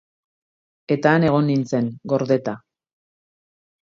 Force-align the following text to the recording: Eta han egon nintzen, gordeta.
Eta 0.95 1.11
han 1.17 1.25
egon 1.27 1.45
nintzen, 1.51 1.91
gordeta. 2.13 2.57